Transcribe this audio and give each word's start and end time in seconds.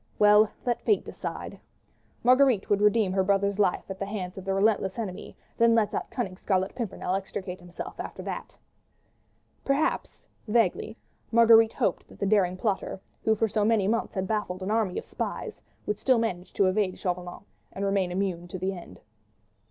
well! 0.17 0.45
there, 0.45 0.51
let 0.65 0.81
Fate 0.81 1.05
decide. 1.05 1.59
Marguerite 2.23 2.71
would 2.71 2.81
redeem 2.81 3.13
her 3.13 3.23
brother's 3.23 3.59
life 3.59 3.83
at 3.87 3.99
the 3.99 4.05
hands 4.07 4.35
of 4.35 4.43
the 4.45 4.51
relentless 4.55 4.97
enemy, 4.97 5.37
then 5.59 5.75
let 5.75 5.91
that 5.91 6.09
cunning 6.09 6.37
Scarlet 6.37 6.73
Pimpernel 6.73 7.13
extricate 7.13 7.59
himself 7.59 7.99
after 7.99 8.23
that. 8.23 8.57
Perhaps—vaguely—Marguerite 9.63 11.73
hoped 11.73 12.07
that 12.07 12.17
the 12.17 12.25
daring 12.25 12.57
plotter, 12.57 12.99
who 13.23 13.35
for 13.35 13.47
so 13.47 13.63
many 13.63 13.87
months 13.87 14.15
had 14.15 14.25
baffled 14.27 14.63
an 14.63 14.71
army 14.71 14.97
of 14.97 15.05
spies, 15.05 15.61
would 15.85 15.99
still 15.99 16.17
manage 16.17 16.51
to 16.53 16.65
evade 16.65 16.97
Chauvelin 16.97 17.41
and 17.71 17.85
remain 17.85 18.11
immune 18.11 18.47
to 18.47 18.57
the 18.57 18.73
end. 18.75 19.01